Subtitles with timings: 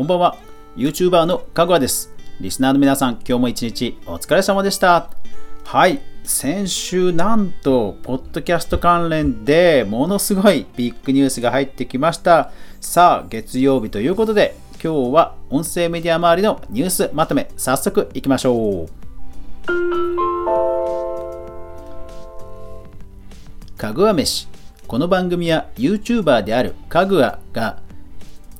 [0.00, 0.38] こんばんは。
[0.78, 2.10] YouTuber のかぐわです。
[2.40, 5.10] リスナーの皆さん、今日も一日お疲れ様でした。
[5.62, 6.00] はい。
[6.24, 12.50] 先週、なんと、ポッドキャスト関連でものすごいビッグニュースが入ってきました。
[12.80, 18.88] さあ、月曜日ということで、今日は音声メディア周りのニュースまとめ、早速いきましょう。
[23.76, 24.48] かぐわ飯。
[24.86, 27.82] この番組は YouTuber であるかぐわが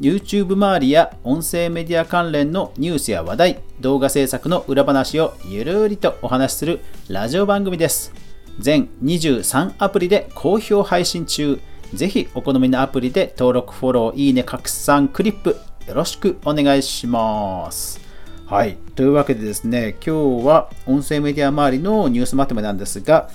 [0.00, 8.12] YouTube 周りや音声メディア関連のニュースや話題、動画制作の裏話をゆるりとお話しするラジオ番組です。
[8.60, 11.58] 全23アプリで好評配信中。
[11.92, 15.56] ぜひお好みのアプリで登録、フォロー、いいね、拡散、クリップ
[15.88, 18.00] よろしくお願いします。
[18.46, 18.76] はい。
[18.94, 23.30] というわけでですね、今日は音声メディア周りのニュースまとめなんですが、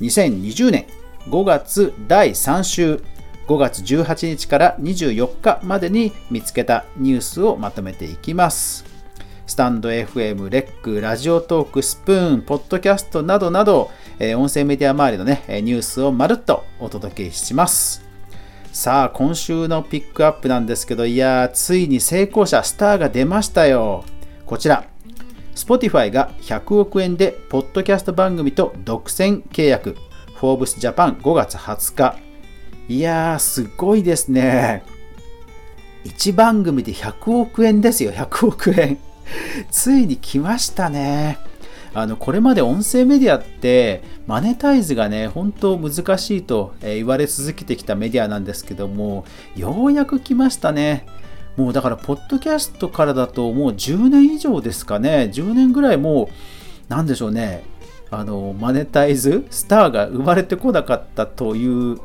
[0.00, 0.86] 2020年
[1.28, 3.00] 5月第3週、
[3.48, 8.84] 5月18日から24日までに見つけたニュースをまとめていきます。
[9.46, 13.90] スタンド FM、レック、ラジオトーク、スプーン、ポッドキャストなどなど、
[14.36, 18.04] 音声メディア周りのね、ニュースをまるっとお届けします。
[18.70, 24.04] さあ、今週のピックアップなんですけど、いやー、ついに成功者、スターが出ましたよ。
[24.44, 24.84] こちら、
[25.54, 29.96] Spotify が100億円でポッドキャスト番組と独占契約。
[30.34, 32.27] フォーブスジャパン5月20日。
[32.88, 34.82] いやー、すごいですね。
[36.04, 38.98] 1番組で100億円ですよ、100億円。
[39.70, 41.38] ついに来ましたね。
[41.94, 49.24] あのこれまで音声メディアってマネタイズがね本当難しいと言われ続けてきたメディアなんですけども
[49.56, 51.06] ようやく来ましたね
[51.56, 56.28] もうだからポッドキャストからだともう10年以上ですかね10年ぐらいもう
[56.88, 57.64] なんでしょうね
[58.10, 61.98] あのマネタイズスターが生まれてこなかったという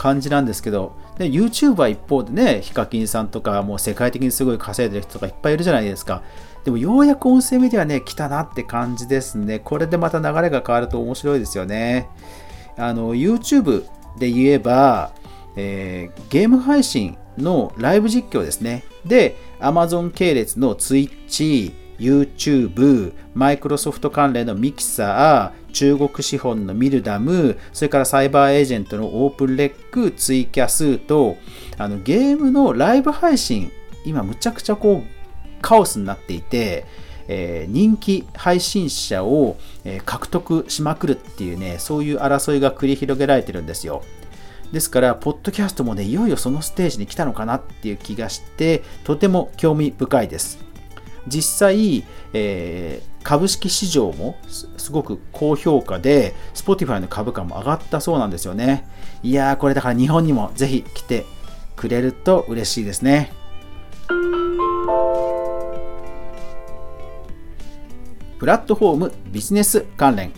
[0.00, 6.22] 感じなんですけどで YouTuber 一方でねヒカキンさんとかもう世界的にすごい稼いでる人とかいっぱいいるじゃないですか。
[6.64, 9.58] でもようやく音声メディアね来たなって感じですね。
[9.58, 12.08] これでまた流れが変わると面白いですよね。
[12.78, 13.84] あの YouTube
[14.18, 15.12] で言えば、
[15.56, 18.84] えーゲーム配信のライブ実況ですね。
[19.04, 31.36] で Amazon 系列の Twitch YouTube、マイクロソフト関連のミキサー、中国資本のミルダム、それからサイバーエージェントのオープンレック、ツイキャスと、
[31.78, 33.70] あのゲームのライブ配信、
[34.04, 35.20] 今むちゃくちゃこう
[35.60, 36.86] カオスになっていて、
[37.28, 44.02] えー人気配信者を、えー獲得しまくるっていうね、そういう争いが繰り広げられてるんですよ。
[44.72, 50.69] ですから、ポッドキャストもね、いよいよそのステージに来たのかなっていう気がして、とても興味深いです。
[51.26, 58.88] 実際、えー株式市場もすごく高評価で、Spotify の株価も上がったそうなんですよね。
[59.22, 61.26] いやー、これだから日本にもぜひ来て
[61.76, 63.32] くれると嬉しいですね。
[68.38, 70.32] プラットフォームビジネス関連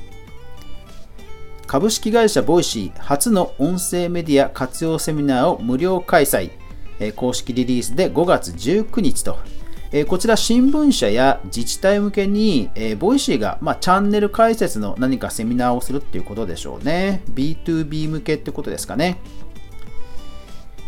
[1.69, 6.51] 株式会社ボイシー初の音声メディア活用セミナーを無料開催
[7.15, 9.39] 公式リリースで5月19日と
[9.95, 17.23] えーこちら新聞社や自治体向けに、えーボイシーが、まあ、チャンネル解説の何かセミナーをするっていうことでしょうね。
[17.35, 19.19] B2B 向けってことですかね。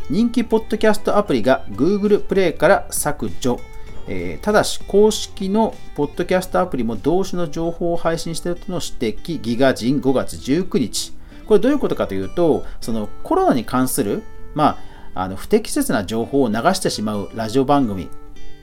[0.09, 3.61] 人気ポッドキャストアプリが Google プレイから削除、
[4.09, 9.39] えーただし公式のポッドキャストアプリも同種の情報を配信しているとの指摘。
[9.39, 11.13] GIGAZINE 5月19日。
[11.47, 14.23] これどういうことかというとそのコロナに関する、
[14.55, 14.79] ま
[15.15, 18.09] あ、あの不適切な情報を流してしまうラジオ番組。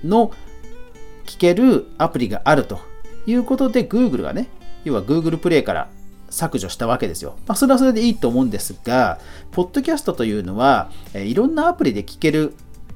[0.03, 0.31] の
[1.25, 2.79] 聞けるアプリがあると
[3.25, 4.47] いうことで Google がね
[4.83, 5.89] 要は Google プレイから
[6.29, 7.35] 削除したわけですよ。
[7.45, 9.19] まあ、それはそれでいいと思うんですが、
[9.51, 12.53] ポッドキャストというのは、えいろんなアプリで聞ける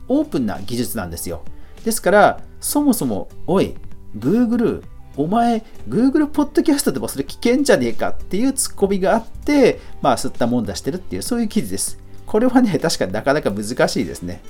[0.08, 1.44] オープンな技術なんですよ。
[1.84, 3.76] ですから、そもそも、おい、
[4.18, 4.84] Google、
[5.18, 12.00] お前、Google ポッドキャストでもそれ危険じゃねえかっていうツッコミがあって、まあ、吸ったもんだしてるっていう、そういう記事です。
[12.26, 14.42] これはね、確かになかなか難しいですね。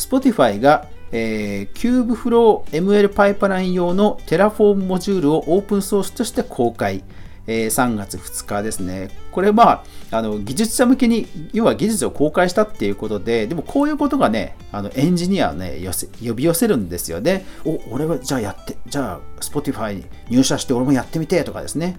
[0.00, 7.04] Spotify が、えー、Kubeflow ML パイプライン用の Terraform モジュールをオープンソースとして公開。
[7.46, 9.10] えー3月2日ですね。
[9.32, 9.82] これは、
[10.12, 15.80] あの技術者向けに、要は技術を公開したっていうことで、でもこういうことがね、あのエンジニアをね、
[16.24, 17.44] 呼び寄せるんですよね。
[17.64, 21.98] お、俺はじゃあやって、じゃあ Spotify に入社して俺もやってみてとかですね。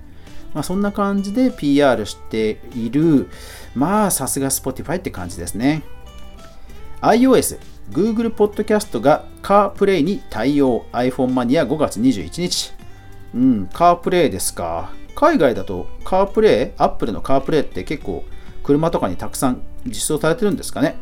[0.54, 3.28] まあ、そんな感じで PR している、
[3.76, 5.84] まあさすが Spotify って感じですね。
[7.02, 7.58] iOS、
[7.90, 12.74] Google Podcast が CarPlay に対応 iPhone マニア5月21日。
[13.34, 14.92] うん、CarPlay ですか。
[15.16, 18.24] 海外だと CarPlay、Apple の CarPlay って結構
[18.64, 20.96] 車とかにたくさん実装されてるんですかね。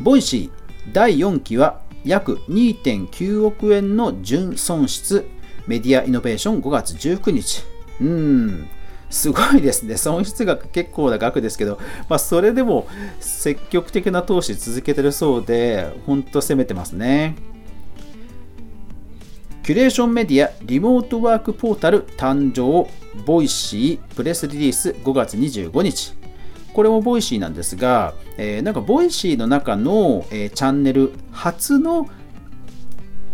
[0.00, 5.26] ボイシー、第4期は約2.9億円の純損失
[5.66, 7.64] メディアイノベーション5月19日
[8.00, 8.68] うん
[9.12, 9.98] すごいですね。
[9.98, 11.78] 損失額結構な額ですけど、
[12.08, 12.88] まあ、それでも
[13.20, 17.36] 積極的な投資続けてるそうで、本当攻めてますね。
[19.62, 22.90] キュレーションメディアリモートワークポータル誕生
[23.24, 26.14] ボイシープレスリリース5月25日。
[26.72, 32.08] これもボイシーなんですが、えー、なんかボイシーの中の、えー、チャンネル初の、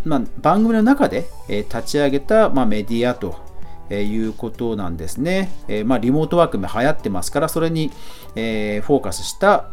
[0.04, 3.47] まあ、番組の中で、えー、立ち上げた、まあ、メディアと
[3.90, 5.50] えいうことなんですね。
[5.68, 7.90] えまあ、リモートワークも流行ってますから、それに、
[8.34, 9.70] えフォーカスした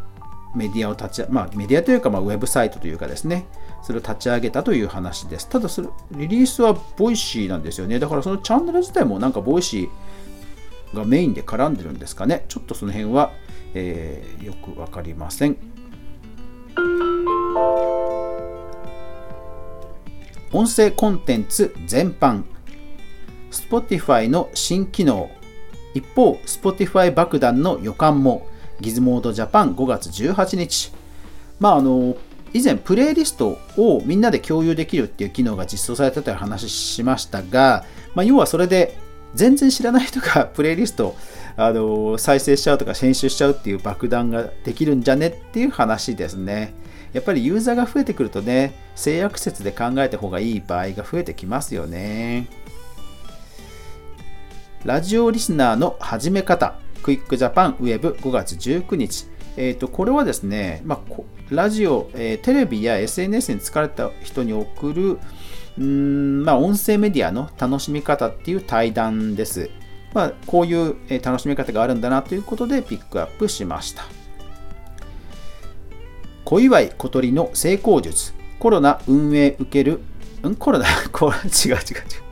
[0.55, 3.45] メディアを立ち、まあ、メディアというか、まあ、ウェブサイトというかですね、
[3.83, 5.47] それを立ち上げたという話です。
[5.47, 7.99] ただそれ、リリースはボイシーなんですよね。
[7.99, 12.45] だからそのチャンネル自体もなんかボイシーがメインで絡んでるんですかね。
[12.47, 13.31] ちょっとその辺は、
[13.73, 15.57] えー、よく分かりません。
[20.53, 22.43] 音声コンテンツ全般
[23.55, 25.29] Spotify の新機能
[25.93, 28.47] 一方 Spotify 爆弾の予感も
[28.81, 30.91] ギズモードジャパン5月18日
[31.59, 32.17] まああの
[32.53, 38.97] 以前プレイリストをみんなで共有できるっていう機能が実装されたという話しましたが、まあ、要はそれで
[39.33, 41.15] 全然知らない人が プレイリスト
[41.57, 46.73] あの再生しちゃうとか編集しちゃうっていう爆弾ができるんじゃねっていう話ですね。
[47.15, 52.47] やっぱりユーザーが増えてくるとね、性悪説で考えた方がいい場合が増えてきますよね。
[54.85, 59.25] ラジオリスナーの始め方、クイックジャパンウェブ5月19日。
[59.57, 65.17] えーと、これはですね、まあ、ラジオ、えー、テレビや SNS に疲れた人に送る、
[65.79, 69.71] うんまあ、音声メディアの楽しみ方っていう対談です。
[70.13, 74.03] まあ、こういう、楽しみ方があるんだなということでピックアップしました。
[76.43, 80.01] 小祝小鳥の成功術、コロナ運営受ける、
[80.47, 80.55] ん？
[80.55, 80.85] コロナ？
[81.11, 81.77] これ違う違う違
[82.21, 82.24] う。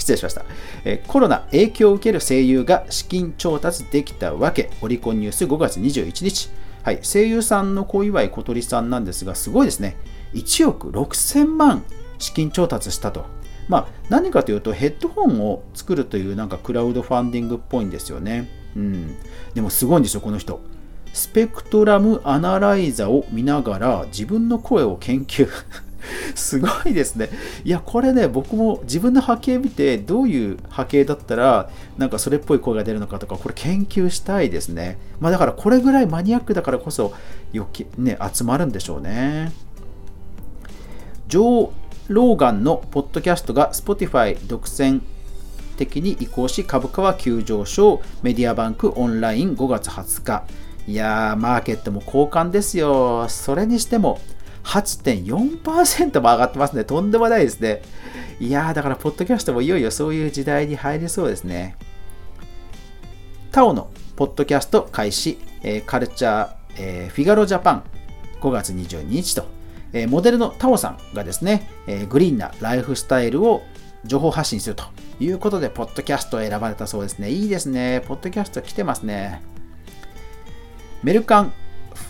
[0.00, 0.44] 失礼しました、
[0.84, 6.50] えコロナ影響を受ける声優が資金調達できたわけ、オリコンニュース5月21日。
[6.82, 9.96] はい、声優さんの小祝小鳥さんなんですが、すごいですね。
[10.34, 11.84] 1億6000万
[12.18, 13.26] 資金調達したと。
[13.68, 18.48] まあ、何かというと、ヘッドホンを作るというなんかクラウドファンディングっぽいんですよね。
[18.74, 19.16] うん。
[19.54, 20.60] でもすごいんですよ、この人。
[21.12, 25.48] スペクトラムアナライザを見ながら自分の声を研究
[26.34, 27.28] すごいですね。
[27.64, 34.98] いや、これね、僕も自分の波形見て、どういう波形だったら、なんかそれっぽい声が出るのかとか、これ研究したいですね。
[35.20, 37.12] まあだからこれぐらいマニアックだからこそ、
[37.52, 39.52] よきね、集まるんでしょうね。
[41.28, 41.70] ジョー・
[42.08, 45.00] ローガンのポッドキャストが Spotify 独占
[45.76, 50.44] 的に移行し、株価は急上昇、メディアバンクオンライン5月20日。
[50.86, 53.28] いやー、マーケットも好感ですよ。
[53.28, 54.18] それにしても、
[54.64, 56.84] 8.4%も上がってますね。
[56.84, 57.82] とんでもないですね。
[58.38, 61.76] いやー、だから、ポッドキャストもいよいよそういう時代に入りそうですね。
[63.52, 67.84] タオのポッドキャスト開始、えー、カルチャー、えー、フィガロジャパン
[68.40, 69.44] 5月22日と、
[69.92, 73.62] えー、モデルのタオさんがですね、えグリーンなライフスタイルを
[74.04, 74.84] 情報発信すると
[75.18, 77.30] いうことで、ポッドキャストを選ばれたそうですね。
[77.30, 78.02] いいですね。
[78.06, 79.42] ポッドキャスト来てますね。
[81.02, 81.52] メルカン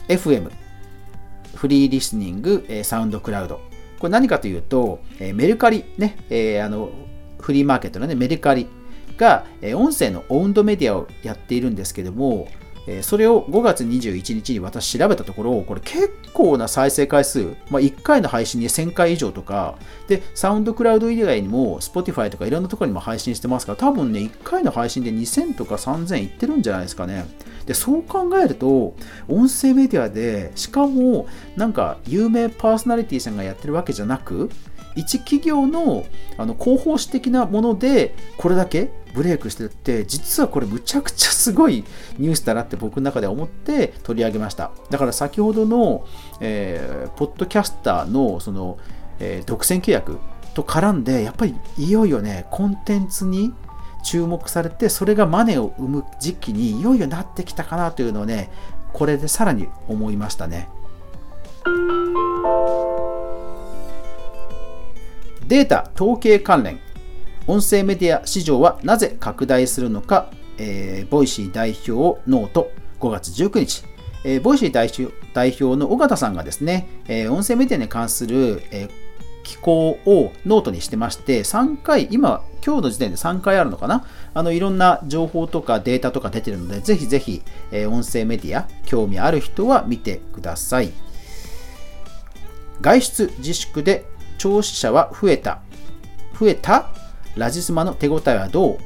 [0.09, 0.51] FM
[1.61, 3.61] フリーリスニング、えサウンドクラウド。
[3.99, 6.89] これ何かというと、えメルカリ、ね、えー、あの
[7.39, 8.67] フリーマーケットの、ね、メルカリ
[9.19, 12.49] が、え音声のオウンドメディアをやっているんですけども、
[12.87, 19.77] えそれを5月21日に私調べたところ、これ結構な再生回数、まあ、1回の配信に1000回以上とか、
[20.09, 27.27] で、サウンドクラウド以外にも Spotify とかいろんなところにも配信してますから、多分ね、1回の配信で2000とか3000いってるんじゃないですかね。
[27.67, 28.95] で、そう考えると、
[29.29, 31.27] 音声メディアで、しかも、
[31.57, 34.51] なんか有名パーソナリティさんがやってるわけじゃなく、
[34.97, 36.05] 一企業の
[36.37, 41.85] あの広報誌的なものでこれだけブレイクしてるって実はこれむちゃくちゃすごい
[42.19, 44.71] ニュースだなって僕の中で思って取り上げました。
[44.91, 46.07] だから先ほどの、
[46.41, 48.79] えー、ポッドキャスターのその、
[49.19, 50.19] えー、独占契約
[50.55, 53.53] と絡んでやっぱりいよいよねコンテンツに
[54.03, 58.51] 注目されてそれがマネを生む時期にいよいよなってきたかなというのをね
[58.93, 60.69] これでさらに思いましたね。
[65.47, 66.79] データ統計関連。
[67.47, 72.71] 音声メディア市場はなぜ拡大するのか、えー、ボイシー代表ノート。
[73.01, 73.85] 5月19日、
[74.25, 74.73] えー、ボイシー
[75.33, 78.91] 代表の緒方さんがですね、えー、音声メディアに関する、えー、
[79.51, 84.05] 寄稿をノートにしてまして、3回、今、今日の時点で3回あるのかな？
[84.33, 87.43] あの、いろんな情報とかデータとか出てるので、ぜひぜひ、
[87.73, 90.93] えー、音声メディア、興味ある人は見てください。
[92.81, 94.07] 外出自粛で
[94.39, 95.63] 聴取者は増えた。
[96.39, 96.91] 増えた？
[97.35, 98.79] ラジスマの手応えはどう？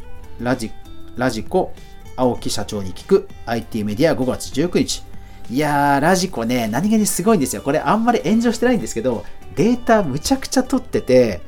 [0.42, 0.70] ラジ
[1.16, 1.74] ラジコ
[2.16, 5.02] 青木社長に聞く IT メディア5月19日。
[5.50, 7.60] いやー、ラジコね、何気にすごいんですよ。
[7.60, 11.40] これあんまり炎上してないんですけど、データむちゃくちゃ取ってて、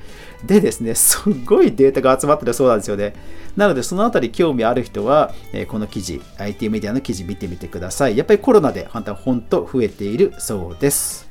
[0.44, 3.14] でですね、すごいデータが集まってるそうなんですよね。
[3.56, 8.16] なので、そのあたり興味ある人は、えー、この記事、IT メディアの記事見てみてください。
[8.16, 11.28] やっぱりコロナで本当増えているそうです。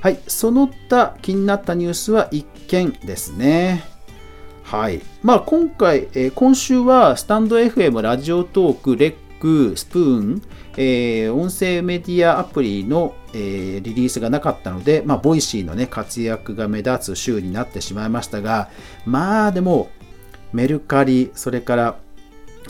[0.00, 3.84] はい、その他気になったニュースは1件ですね。
[4.62, 5.02] はい。
[5.22, 9.14] まあ今回、えー、今週はスタンド FM、ラジオトーク、レッ
[9.44, 10.42] ク、スプーン、
[10.78, 18.70] えー、音声メディアアプリの、えー、リリースがなかったので、まあ、ボイシーのね、活躍が目立つ週になってしまいましたが、
[19.04, 19.90] まあでも、
[20.54, 21.98] メルカリ、それから、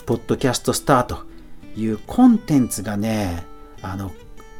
[0.05, 1.19] ポッドキャストスターと
[1.77, 3.45] いうコンテンツがね、
[3.81, 4.11] あの、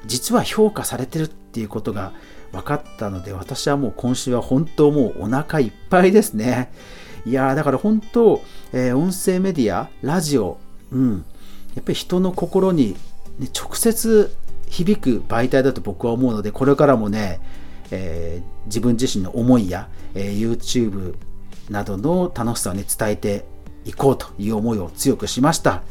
[0.06, 2.14] 実は評価されてるっていうことが
[2.54, 6.72] 分かったので、私はもう今週は本当もうお腹いっぱいですね。
[7.26, 8.42] いやー、だから本当、
[8.72, 10.60] えー、音声メディア、ラジオ、
[10.92, 11.26] うん、
[11.76, 12.96] やっぱり人の心に、
[13.40, 14.36] ね、直接
[14.68, 17.40] 響く媒体だと僕は思うので、これからもね、
[17.92, 21.16] えー、自分自身の思いや、えー、YouTube
[21.70, 23.46] などの楽しさをね、伝えて
[23.86, 25.84] いこうという思いを強くしました。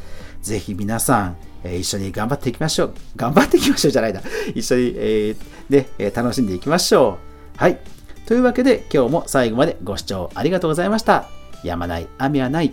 [0.43, 2.95] ぜひ皆さん、え、一緒に頑張っていきましょう。
[3.17, 4.21] 頑張っていきましょうじゃないな。
[4.55, 7.19] 一緒に、えー、ね、楽しんでいきましょ
[7.57, 7.59] う。
[7.59, 7.79] はい。
[8.27, 11.29] というわけで今日も最後までご視聴ありがとうございました。
[11.63, 12.73] やまない雨はない。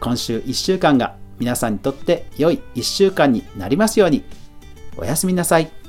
[0.00, 4.22] 今週1週間が皆さんにとって良い1週間になりますように。
[4.96, 5.79] おやすみなさい。